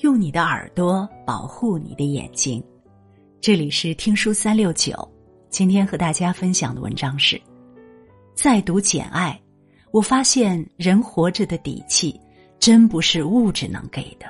[0.00, 2.62] 用你的耳朵保护你的眼睛。
[3.38, 4.96] 这里是听书三六九，
[5.50, 7.38] 今天和大家分享的文章是：
[8.34, 9.38] 在读《简爱》，
[9.90, 12.18] 我发现人活着的底气，
[12.58, 14.26] 真不是物质能给的。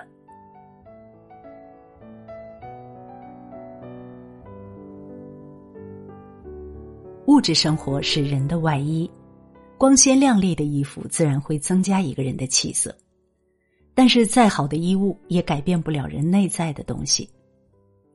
[7.26, 9.08] 物质生活是人的外衣，
[9.78, 12.92] 光鲜亮丽的衣服自然会增加一个人的气色，
[13.94, 17.28] 但是再好的衣物也改变不了人内在的东西。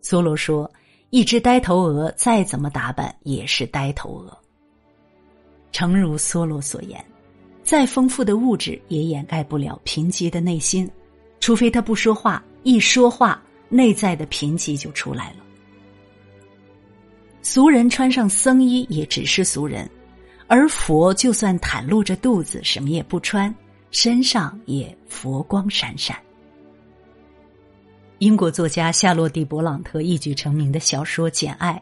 [0.02, 0.72] 梭罗说
[1.10, 4.38] ：“一只呆头鹅再怎么打扮也是呆头鹅。”
[5.72, 7.04] 诚如梭罗所言，
[7.64, 10.90] 再丰富的物质也掩盖不了贫瘠的内心，
[11.40, 15.38] 除非他不说话，一说话，内在的贫瘠就出来了。
[17.42, 19.90] 俗人穿上僧衣也只是俗人，
[20.48, 23.54] 而佛就算袒露着肚子什么也不穿，
[23.98, 26.18] 身上也佛光闪闪。
[28.18, 31.82] 英国作家夏洛蒂·勃朗特一举成名的小说《简爱》，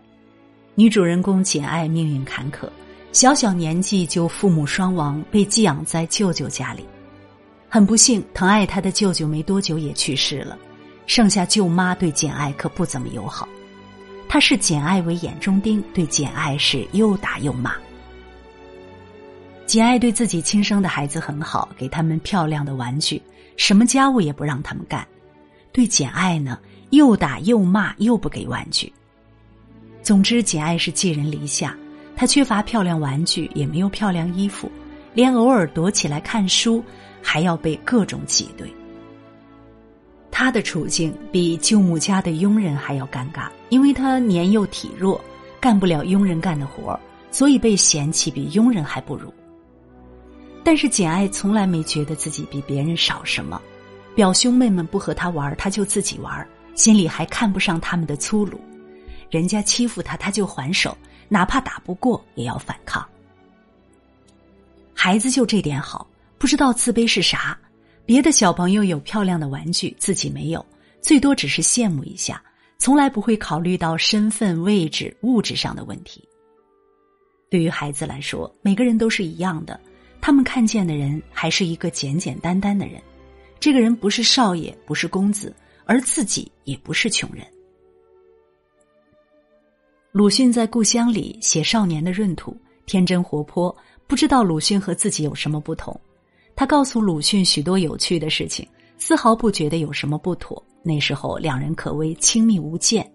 [0.75, 2.69] 女主人公简爱命运坎坷，
[3.13, 6.85] 小小年纪就父母双亡，被寄养在舅舅家里。
[7.67, 10.55] 很不幸，疼爱她的舅舅没多久也去世了，
[11.07, 13.49] 剩下舅妈对简爱可不怎么友好。
[14.29, 17.73] 他视简爱为眼中钉，对简爱是又打又骂。
[19.73, 23.19] 简爱对自己亲生的孩子很好，给他们漂亮的玩具，
[23.57, 25.03] 什么家务也不让他们干。
[25.71, 26.59] 对简爱呢，
[26.91, 28.93] 又打又骂，又不给玩具。
[30.03, 31.75] 总之，简爱是寄人篱下，
[32.15, 34.71] 她缺乏漂亮玩具，也没有漂亮衣服，
[35.15, 36.83] 连偶尔躲起来看书，
[37.19, 38.71] 还要被各种挤兑。
[40.29, 45.19] 他的处境比舅母家的佣人还要尴尬，因为他年幼体弱，
[45.59, 46.99] 干不了佣人干的活
[47.31, 49.33] 所以被嫌弃比佣人还不如。
[50.63, 53.61] 但是简爱从来没觉得自己比别人少什么，
[54.15, 58.59] 表兄妹们不和他玩，他就自己玩，心里还看不上他们的粗鲁，
[59.29, 60.97] 人家欺负他，他就还手，
[61.27, 63.05] 哪怕打不过也要反抗。
[64.93, 66.07] 孩子就这点好，
[66.37, 67.57] 不知道自卑是啥。
[68.05, 70.65] 别的小朋友有漂亮的玩具，自己没有，
[71.01, 72.41] 最多只是羡慕一下，
[72.77, 76.27] 从来不会考虑到身份、位置、物质上的问题。
[77.49, 79.79] 对于孩子来说，每个人都是一样的，
[80.25, 83.01] 他们看见的人还是一个简简单单的人，
[83.59, 85.53] 这个人不是少爷，不是公子，
[85.83, 87.45] 而自己也不是穷人。
[90.13, 93.75] 鲁迅在故乡里写少年的闰土，天真活泼，
[94.07, 95.99] 不知道鲁迅和自己有什么不同。
[96.55, 98.65] 他告诉鲁迅许多有趣的事情，
[98.97, 100.63] 丝毫不觉得有什么不妥。
[100.81, 103.05] 那时候两人可谓亲密无间。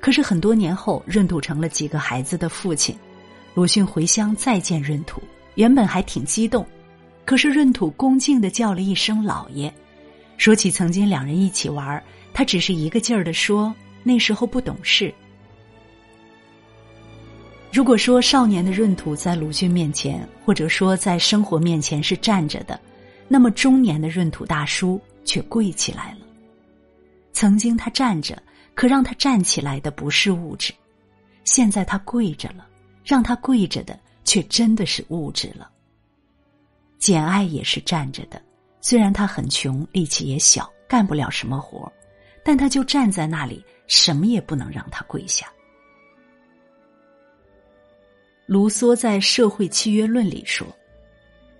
[0.00, 2.96] 可是很多年后，闰土成了几个孩子的父亲，
[3.52, 5.20] 鲁迅回乡再见闰土，
[5.58, 6.64] 原本还挺激动，
[7.24, 9.72] 可是闰土恭敬的叫了一声“老爷”，
[10.38, 12.00] 说起曾经两人一起玩，
[12.32, 13.74] 他只是一个劲儿的说
[14.04, 15.12] 那时候不懂事。
[17.72, 22.80] 如果说少年的闰土在鲁迅面前，或者说在生活面前是站着的，
[23.26, 26.18] 那么中年的闰土大叔却跪起来了。
[27.32, 28.40] 曾经他站着，
[28.76, 30.72] 可让他站起来的不是物质；
[31.42, 32.64] 现在他跪着了，
[33.04, 33.98] 让他跪着的
[34.28, 35.70] 却真的是物质了。
[36.98, 38.38] 简爱也是站着的，
[38.78, 41.90] 虽然他很穷，力气也小，干不了什么活
[42.44, 45.50] 但他就站在那里，什么也不能让他跪下。
[48.44, 50.66] 卢梭在《社会契约论》里说：“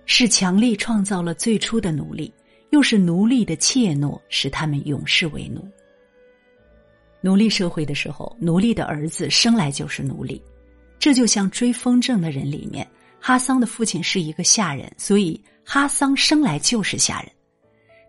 [0.05, 2.31] 是强力创造了最初的奴隶，
[2.69, 5.67] 又是奴隶的怯懦使他们永世为奴。
[7.21, 10.41] 奴隶社会的时候，奴隶的儿子生来就是奴隶，
[10.99, 12.87] 这就像追风筝的人里面，
[13.19, 17.31] 哈桑的父亲是一个下人，所以哈桑生来就是下人，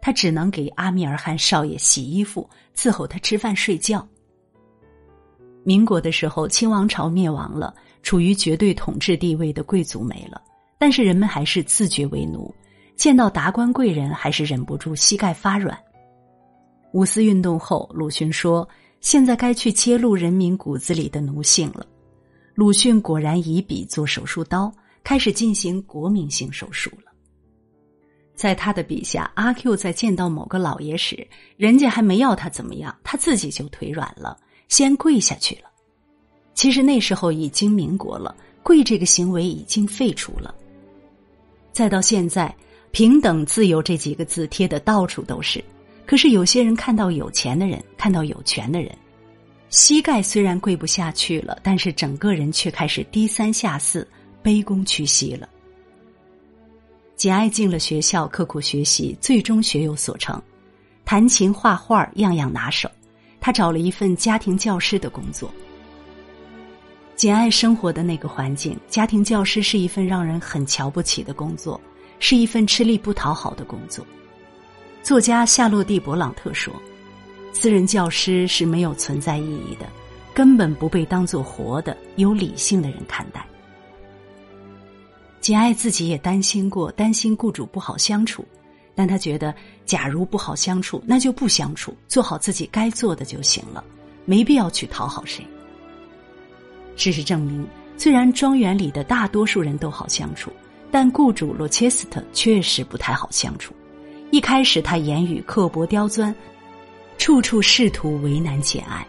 [0.02, 4.06] 他只能给阿米尔汗少爷洗衣服，伺候他吃饭睡觉。
[5.62, 10.40] 民国的时候，清王朝灭亡了。”处于绝对统治地位的贵族没了，
[10.78, 12.50] 但是人们还是自觉为奴，
[12.96, 15.78] 见到达官贵人还是忍不住膝盖发软。
[16.94, 18.66] 五四运动后，鲁迅说
[19.02, 21.86] ：“现在该去揭露人民骨子里的奴性了。”
[22.60, 24.70] 鲁迅果然以笔做手术刀，
[25.02, 27.10] 开始进行国民性手术了。
[28.34, 31.26] 在他的笔下，阿 Q 在见到某个老爷时，
[31.56, 34.36] 人家还没要他怎么样，他自己就腿软了，
[34.68, 35.70] 先跪下去了。
[36.52, 40.54] 其实那时候已经民国了，跪这个行为已经废除了。
[41.72, 42.54] 再到现在，
[42.90, 45.64] 平等、自由这几个字贴的到处都是。
[46.04, 48.94] 可是有些人看到有钱的人，看到有权的人，
[49.70, 54.06] 膝盖虽然跪不下去了，但是整个人却开始低三下四、
[54.42, 55.48] 卑躬屈膝了。
[57.14, 60.42] 简爱进了学校，刻苦学习，最终学有所成。
[61.04, 62.90] 弹琴、画画样样拿手。
[63.40, 65.50] 他找了一份家庭教师的工作。
[67.14, 71.80] 简爱生活的那个环境，家庭教师是一份让人很瞧不起的工作，
[72.18, 74.04] 是一份吃力不讨好的工作。
[75.02, 76.74] 作家夏洛蒂·勃朗特说
[77.52, 79.86] ：“私人教师是没有存在意义的，
[80.32, 83.44] 根本不被当做活的、有理性的人看待。”
[85.40, 88.44] 简爱自己也担心过，担心雇主不好相处，
[88.94, 89.54] 但他觉得，
[89.86, 93.82] 假如不好相处，那就不相处，做好自己该做的就行了，
[94.26, 95.44] 没必要去讨好谁。
[96.94, 100.52] 事实证明，虽然庄园里的大多数人都好相处，
[100.90, 103.72] 但雇主罗切斯特确实不太好相处。
[104.30, 106.34] 一开始，他言语刻薄刁钻，
[107.20, 109.06] 处处试图为难简爱。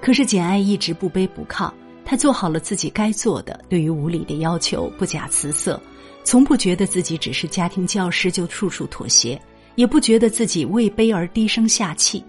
[0.00, 1.68] 可是简爱一直不卑不亢，
[2.04, 5.82] 他做好了自己该做的，对于无理的要求不假辞色，
[6.22, 9.38] 从不觉得自己只是家庭教师就处处妥协，
[9.74, 12.24] 也不觉得自己为卑而低声下气。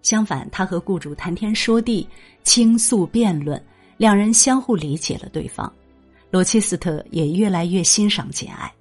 [0.00, 2.08] 相反，他和雇主谈天说地，
[2.42, 3.62] 倾诉辩论。
[3.98, 5.70] 两人相互理解了对方，
[6.30, 8.72] 罗切斯特也越来越欣赏简爱。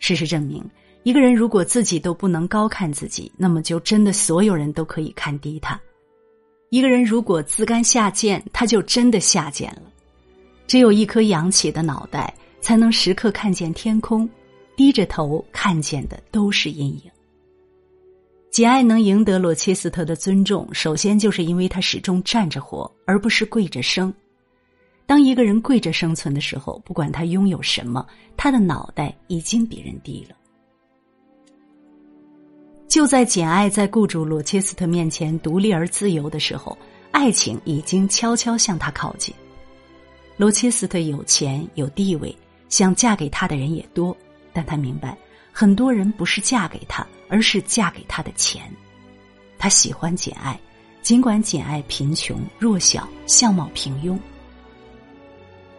[0.00, 0.68] 事实证明，
[1.04, 5.80] 一个人如果自己都不能高看自己，那么就真的所有人都可以看低他。
[6.70, 9.82] 一个人如果自甘下贱，他就真的下贱了。
[10.66, 14.26] 只有一颗扬起的脑袋，才能时刻看见天空；
[14.76, 17.10] 低着头看见的都是阴影。
[18.50, 24.12] 简爱能赢得罗切斯特的尊重，首先就是因为他始终站着活，而不是跪着生。
[25.04, 28.06] 当一个人跪着生存的时候，不管他拥有什么，
[28.36, 30.36] 他的脑袋已经比人低了。
[32.92, 36.76] 就在简爱在雇主罗切斯特面前独立而自由的时候，
[37.10, 39.34] 爱情已经悄悄向他靠近。
[40.36, 42.36] 罗切斯特有钱有地位，
[42.68, 44.14] 想嫁给他的人也多，
[44.52, 45.16] 但他明白。
[45.52, 48.70] 很多人不是嫁给他，而是嫁给他的钱。
[49.58, 50.60] 他喜欢简爱，
[51.00, 54.18] 尽管简爱贫穷、弱小、相貌平庸。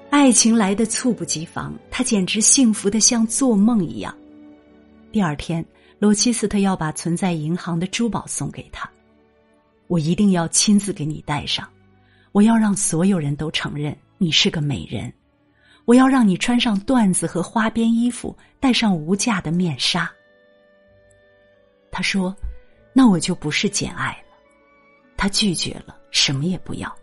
[0.09, 4.11] 爱情来的猝不及防，他简直幸福的像做梦一样。
[5.11, 5.63] 第二天，
[6.03, 8.91] 罗切斯特要把存在银行的珠宝送给他，
[9.87, 11.65] 我一定要亲自给你戴上，
[12.33, 15.09] 我要让所有人都承认你是个美人。
[15.85, 20.11] 我要让你穿上缎子和花边衣服，戴上无价的面纱。
[21.89, 22.35] 他说
[22.91, 24.37] ：“那我就不是简爱了。”
[25.15, 26.93] 他拒绝了，什么也不要。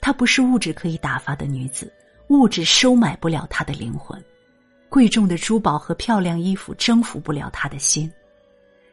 [0.00, 1.94] 她不是物质可以打发的女子，
[2.26, 4.20] 物质收买不了她的灵魂，
[4.88, 8.12] 贵重的珠宝和漂亮衣服征服不了她的心。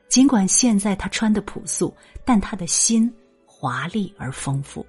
[0.10, 1.96] 尽管现在她穿的朴素，
[2.26, 3.12] 但她的心
[3.46, 4.86] 华丽而丰富。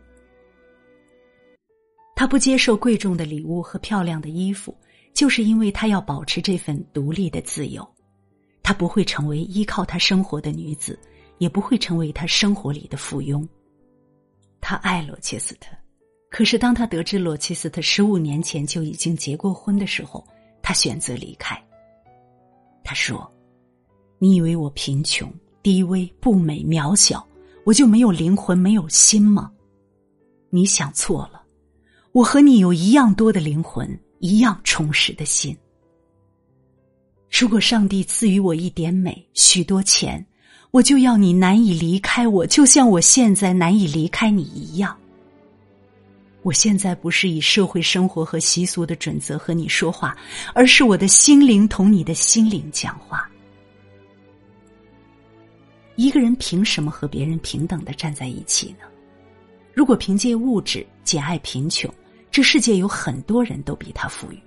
[2.17, 4.76] 他不接受贵重的礼物和漂亮的衣服，
[5.14, 7.87] 就是因为他要保持这份独立的自由。
[8.62, 10.99] 他不会成为依靠他生活的女子，
[11.38, 13.43] 也不会成为他生活里的附庸。
[14.61, 15.75] 他爱罗切斯特，
[16.31, 20.22] 可是当他得知罗切斯特十五年前就已经结过婚的时候，
[20.61, 21.58] 他选择离开。
[22.84, 23.32] 他说
[24.20, 25.28] ：“你以为我贫穷、
[25.64, 27.26] 低微、不美、渺小，
[27.64, 29.50] 我就没有灵魂、没有心吗？
[30.50, 31.43] 你想错了。”
[32.12, 33.88] 我和你有一样多的灵魂，
[34.19, 35.56] 一样充实的心。
[37.31, 40.26] 如果上帝赐予我一点美、许多钱，
[40.72, 44.96] 我就要你难以离开我，就像我现在难以离开你一样。
[46.43, 50.17] 我现在不是以社会生活和习俗的准则和你说话，
[50.53, 53.19] 而是我的心灵同你的心灵讲话。
[55.97, 58.87] 一个人凭什么和别人平等的站在一起呢？
[59.75, 61.93] 如果凭借物质，简爱贫穷。
[62.31, 64.39] 这世界有很多人都比他富裕。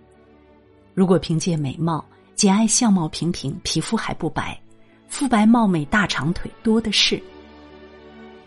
[0.93, 4.59] 如果凭借美貌，简爱相貌平平，皮肤还不白，
[5.09, 7.21] 肤白貌美、大长腿多的是。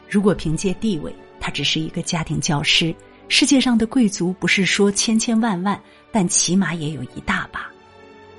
[0.08, 2.94] 如果凭借地位，他只是一个家庭教师。
[3.28, 5.78] 世界上的贵族不是说千千万万，
[6.10, 7.70] 但起码也有一大把。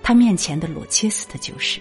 [0.01, 1.79] 他面前的罗切斯特就是。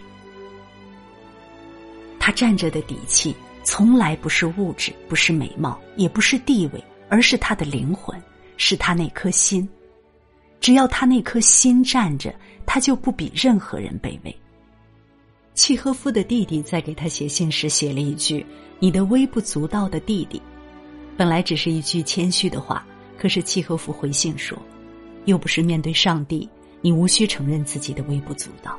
[2.26, 8.21] 他站着的底气，从来不是物质，不是美貌，也不是地位，而是他的灵魂。
[8.56, 9.68] 是他那颗心，
[10.61, 12.35] 只要他那颗心站着，
[12.66, 14.37] 他就不比任何人卑微。
[15.54, 18.45] 契诃夫的弟弟在给他写信时写了一句
[18.80, 20.42] ：“你的微不足道的弟弟。”
[21.16, 22.85] 本来只是一句谦虚的话，
[23.16, 24.61] 可是契诃夫回信说
[25.26, 26.49] ：“又不是面对上帝，
[26.80, 28.76] 你无需承认自己的微不足道。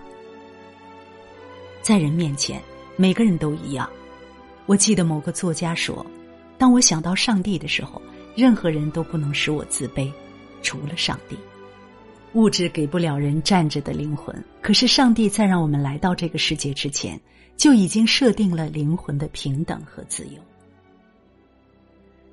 [1.82, 2.62] 在人面前，
[2.98, 3.90] 每个人都一样。”
[4.68, 6.06] 我记得某个作家说
[6.58, 8.02] ：“当我想到上帝的时候。”
[8.38, 10.12] 任何人都不能使我自卑，
[10.62, 11.36] 除了上帝。
[12.34, 17.20] 物质给不了人站着的灵魂，可是上帝在让我们来到这个世界之前，
[17.56, 20.40] 就已经设定了灵魂的平等和自由。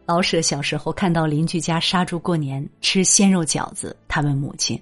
[0.05, 4.79] 老舍小时候看到邻居家杀猪过年吃鲜肉饺子，他问母亲：“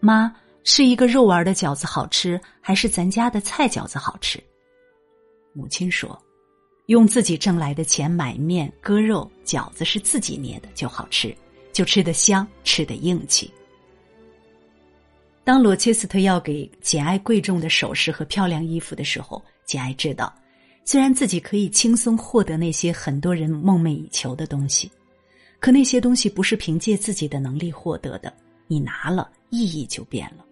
[0.00, 4.42] 妈，是一个肉丸的饺子好吃，还是咱家的菜饺子好吃？”
[5.52, 6.20] 母亲说
[6.86, 11.36] ：“用自己挣来的钱买面割肉，饺子是自己捏的就好吃，
[11.72, 13.52] 就吃得香，吃得硬气。”
[15.42, 20.32] 当罗切斯特要给简爱贵重的首饰和漂亮衣服的时候，简爱知道。
[20.84, 24.90] 虽然自己可以轻松获得那些很多人梦寐以求的东西，
[25.60, 28.32] 可那些东西不是凭借自己的能力获得的。
[28.66, 30.44] 你拿了，意义就变了。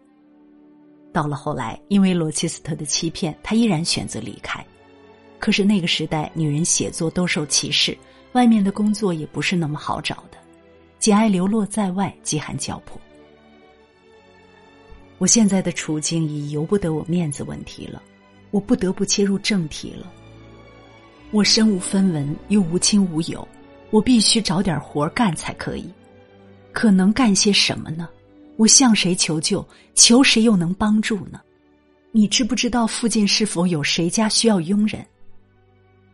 [1.12, 4.64] 到了后来，因为罗切斯特的欺骗，他依然选择离开。
[5.38, 7.96] 可是那个时代，女人写作都受歧视，
[8.32, 10.38] 外面的工作也不是那么好找的。
[10.98, 13.00] 简爱流落在外，饥寒交迫。
[15.18, 18.02] 我现在的处境已由不得我面子问题了，
[18.50, 20.12] 我不得不切入正题了。
[21.30, 23.46] 我身无分文，又无亲无友，
[23.90, 25.88] 我必须找点活干才可以。
[26.72, 28.08] 可能干些什么呢？
[28.56, 29.66] 我向谁求救？
[29.94, 31.40] 求谁又能帮助呢？
[32.10, 35.04] 你知不知道附近是否有谁家需要佣人？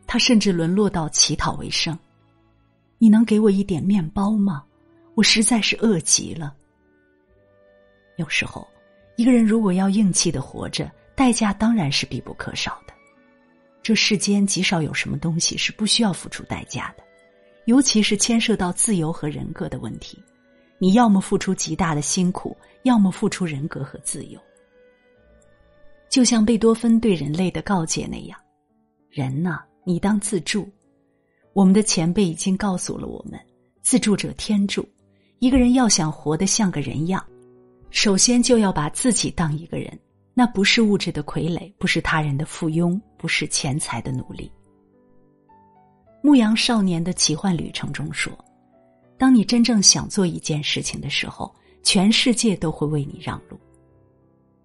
[0.06, 1.98] 他甚至沦落到乞讨为生。
[2.98, 4.64] 你能给我一点面包吗？
[5.14, 6.54] 我实在是饿极了。
[8.16, 8.66] 有时候，
[9.16, 12.94] 一个人如果要硬气的活着，代价当然是必不可少的。
[13.82, 17.02] 这世间极少有什么东西是不需要付出代价的，
[17.66, 20.22] 尤其是牵涉到自由和人格的问题。
[20.78, 24.40] 你要么付出极大的辛苦，要么付出人格和自由。
[26.08, 28.38] 就像贝多芬对人类的告诫那样
[29.10, 30.68] ：“人呐，你当自助。”
[31.52, 33.38] 我们的前辈已经告诉了我们
[33.82, 34.84] ：“自助者天助。”
[35.38, 37.22] 一个人要想活得像个人样，
[37.90, 39.96] 首先就要把自己当一个人。
[40.32, 44.50] 那不是物质的傀儡，不是他人的附庸，不是钱财的奴隶。
[46.22, 48.32] 牧羊少年的奇幻旅程中说
[49.16, 53.56] ：“当你真正想做一件事情的时候，全世界都会为你让路。”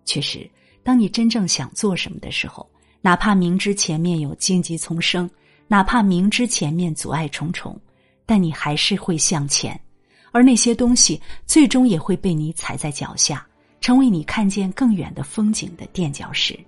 [0.05, 0.49] 确实，
[0.81, 2.67] 当你真正想做什么的时候，
[3.01, 5.29] 哪怕明知前面有荆棘丛生，
[5.67, 7.79] 哪怕明知前面阻碍重重，
[8.25, 9.79] 但你还是会向前，
[10.31, 13.45] 而那些东西最终也会被你踩在脚下。
[13.81, 16.59] 成为你看见更远的风景的垫脚石。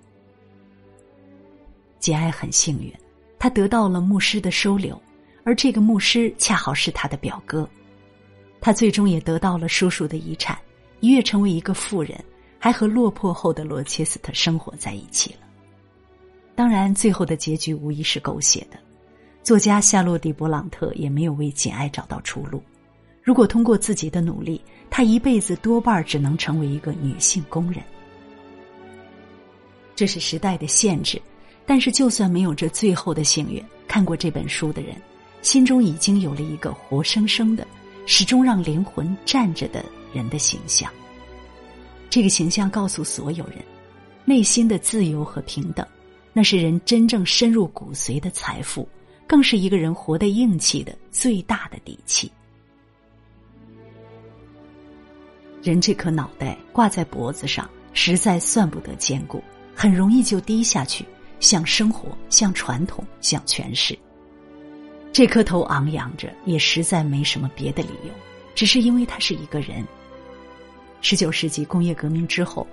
[1.98, 2.90] 简爱很幸运，
[3.38, 4.98] 他得到了牧师的收留，
[5.44, 7.68] 而这个牧师恰好是他的表哥。
[8.62, 10.58] 他最终也得到了叔叔的遗产，
[11.00, 12.18] 一跃成为一个富人，
[12.58, 15.40] 还和落魄后的罗切斯特生活在一起了。
[16.54, 18.78] 当然，最后的结局无疑是狗血的。
[19.42, 22.62] 作家夏洛蒂·勃朗特也没有为简爱找到出路。
[23.22, 27.82] 如果通过自己的努力，她一辈子多半只能成为一个女性工人。
[29.94, 31.20] 这是时代的限制，
[31.66, 34.94] 但是就算没有这最后的幸运，看过这本书的人，
[35.40, 37.66] 心中已经有了一个活生生的、
[38.06, 40.90] 始终让灵魂站着的人的形象。
[42.10, 43.58] 这个形象告诉所有人，
[44.24, 45.86] 内心的自由和平等，
[46.32, 48.88] 那是人真正深入骨髓的财富，
[49.26, 52.30] 更是一个人活得硬气的最大的底气。
[55.62, 59.42] 人这颗脑袋挂在脖子上，实在算不得坚固，
[59.74, 61.04] 很容易就低下去，
[61.38, 63.96] 像生活，像传统，像权势。
[65.12, 68.12] 这颗头昂扬着，也实在没什么别的理由，
[68.54, 69.86] 只是因为他是一个人。
[71.00, 72.66] 十九世纪工业革命之后，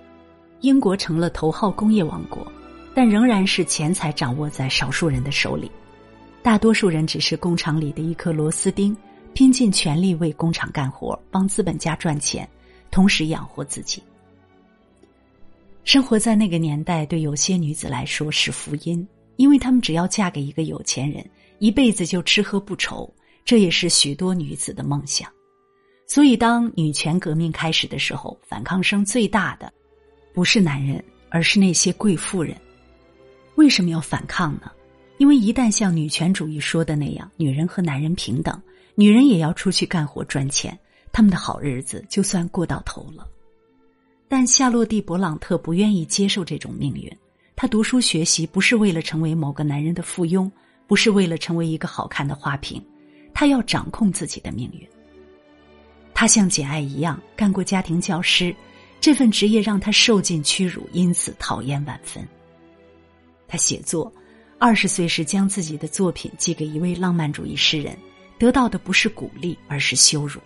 [0.61, 2.49] 英国成了头号工业王国，
[2.93, 5.71] 但仍然是钱财掌握在少数人的手里，
[6.41, 8.95] 大多数人只是工厂里的一颗螺丝钉，
[9.33, 12.47] 拼尽全力为工厂干活，帮资本家赚钱。
[12.91, 14.01] 同时养活自己。
[15.83, 21.23] 生活在那个年代，对有些女子来说是福音，因为她们只要嫁给一个有钱人，
[21.59, 23.07] 一辈子就吃喝不愁。
[23.45, 25.31] 这也是许多女子的梦想。
[26.07, 29.71] 所以，当女权革命开始的时候，反抗声最大的
[30.33, 32.55] 不是男人，而是那些贵妇人。
[33.59, 34.71] 为什么要反抗呢？
[35.17, 38.57] 因为一旦像女权主义说的那样，女人和男人平等，
[38.95, 40.79] 女人也要出去干活赚钱。
[41.11, 43.27] 他们的好日子就算过到头了，
[44.29, 47.11] 但夏洛蒂·勃朗特不愿意接受这种命运。
[47.53, 50.49] 他读书学习不是为了成为某个男人的附庸，
[50.87, 52.81] 不是为了成为一个好看的花瓶，
[53.33, 54.87] 他要掌控自己的命运。
[56.13, 58.55] 他像简爱一样干过家庭教师，
[59.01, 62.25] 这份职业让他受尽屈辱，因此讨厌万分。
[63.49, 64.09] 他写作，
[64.57, 67.97] 二十岁时将自己的作品寄给一位浪漫主义诗人，
[68.37, 70.39] 得到的不是鼓励，而是羞辱。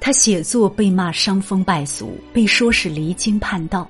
[0.00, 3.86] 他写作被骂伤风败俗，被说是离经叛道。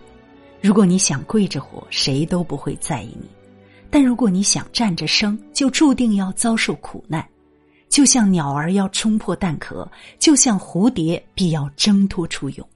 [0.63, 3.29] 如果你想跪着活，谁都不会在意你；
[3.91, 7.25] 但如果你想站着生，就注定要遭受苦难。
[7.91, 9.87] 就像鸟儿要冲破蛋壳，
[10.19, 12.67] 就像蝴蝶必要挣脱出蛹。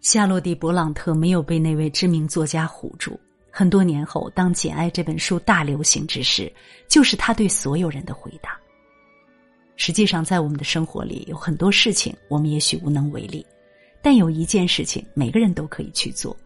[0.00, 3.20] 夏洛蒂·勃朗特没有被那位知名作家唬住。
[3.50, 6.52] 很多年后，当《简爱》这本书大流行之时，
[6.88, 8.58] 就是他对所有人的回答。
[9.76, 13.44] 实际上，在我们的生活里，有很多事情我们也许无能为力，
[14.02, 16.36] 但有一件事情每个人都可以去做，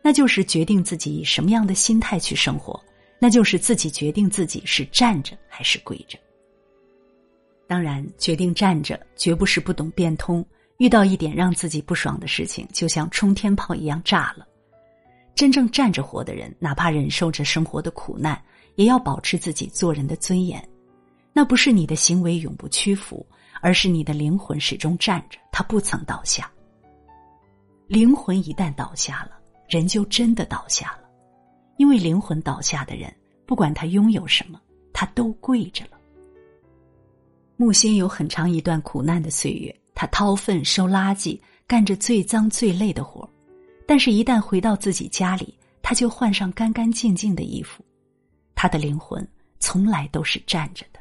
[0.00, 2.80] 那就是决定自己以什么样的心态去生活，
[3.18, 6.18] 那就是自己决定自己是站着还是跪着。
[7.66, 10.44] 当然，决定站着绝不是不懂变通，
[10.76, 14.46] 遇到一点让自己不爽的事情，就像冲天炮一样炸了。
[15.34, 18.40] 真正站着活的人，哪怕忍受着生活的苦难，
[18.76, 20.62] 也要保持自己做人的尊严。
[21.32, 23.26] 那不是你的行为永不屈服，
[23.60, 26.48] 而是你的灵魂始终站着，它不曾倒下。
[27.88, 29.32] 灵魂一旦倒下了，
[29.68, 31.08] 人就真的倒下了，
[31.76, 33.12] 因为灵魂倒下的人，
[33.44, 34.60] 不管他拥有什么，
[34.92, 35.98] 他都跪着了。
[37.56, 43.28] 木星有很长一段苦难的岁月，他掏粪、收垃圾，干着最脏最累的活
[43.86, 47.84] 但是，一旦回到自己家里，他就换上干干净净的衣服，
[48.54, 49.26] 他的灵魂
[49.60, 51.00] 从来都是站着的。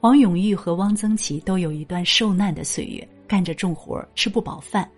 [0.00, 4.88] 黄永玉和汪曾祺都有一段受难的岁月，干着重活吃不饱饭，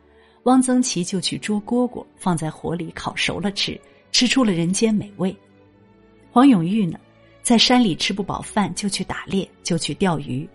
[0.42, 5.34] 汪曾祺就去捉蝈蝈，放在火里烤熟了吃，吃出了人间美味。
[6.30, 6.98] 黄永玉呢，
[7.42, 10.46] 在山里吃不饱饭，就去打猎，就去钓鱼。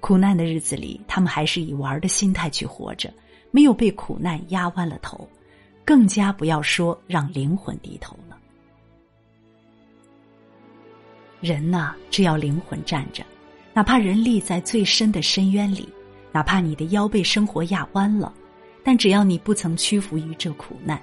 [0.00, 3.12] 苦难的日子里，他们还是以玩的心态去活着，
[3.52, 5.28] 没有被苦难压弯了头，
[5.84, 8.36] 更加不要说让灵魂低头了。
[11.40, 13.24] 人呐，只要灵魂站着。
[13.74, 15.88] 哪怕人立在最深的深渊里，
[16.30, 18.32] 哪怕你的腰被生活压弯了，
[18.84, 21.00] 但只要你不曾屈服于这苦难，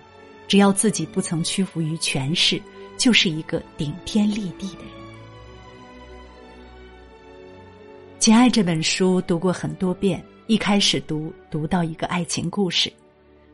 [0.47, 2.61] 只要自己不曾屈服于权势，
[2.95, 4.93] 就是一个顶天立地的人。
[8.21, 12.91] 《简爱》这本书读过很多遍，一开始读读到一个爱情故事，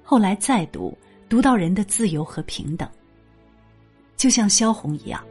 [0.01, 2.89] 后来再读读到人的自由和平等。
[4.15, 5.21] 就像萧红一样，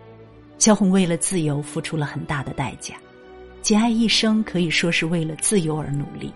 [0.58, 2.96] 萧红为了自由付出了很大的代价。
[3.62, 6.30] 简爱一生可以说是为了自由而努力，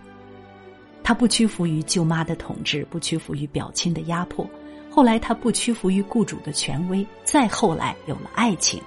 [1.05, 4.49] 他不屈服于舅妈的统治，不屈服于表亲的压迫。
[4.89, 8.83] 后来，他不屈服于雇主的权威，再后来有了爱情，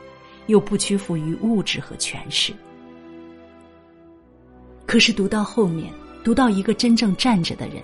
[0.47, 2.51] 又不屈服于物质和权势。
[4.88, 7.81] 可是读到后面，读到一个真正站着的人，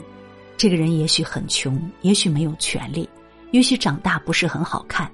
[0.56, 3.10] 这个人也许很穷，也许没有权利，
[3.52, 5.12] 也许长大不是很好看，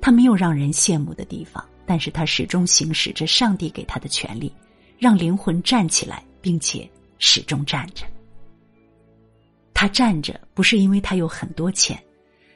[0.00, 4.52] 他没有让人羡慕的地方，但是他始终行使着上帝给他的权利。
[4.98, 8.06] 让灵魂站起来，并且始终站着。
[9.74, 12.02] 他站着不是因为他有很多钱，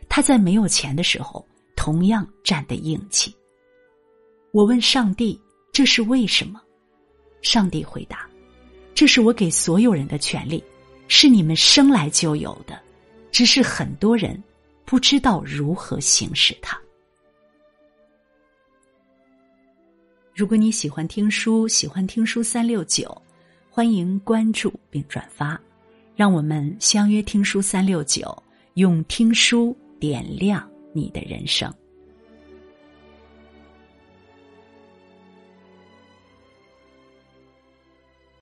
[0.09, 1.47] 他在没有钱的时候
[1.77, 3.37] 同样站得硬气。
[4.53, 5.39] 我问上帝
[5.71, 6.59] ：“这是为什么？”
[7.43, 8.27] 上帝回答
[8.95, 10.63] ：“这是我给所有人的权利，
[11.09, 12.79] 是你们生来就有的，
[13.33, 14.43] 只是很多人
[14.85, 16.79] 不知道如何行使它。”
[20.35, 23.21] 如果你喜欢听书，喜欢听书三六九，
[23.69, 25.61] 欢迎关注并转发，
[26.17, 28.43] 让我们相约听书三六九，
[28.75, 31.73] 用听书点亮你的人生。